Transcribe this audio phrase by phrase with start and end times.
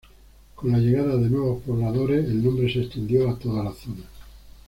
[0.55, 4.01] Con la llegada de nuevos pobladores el nombre se extendió a toda la zona.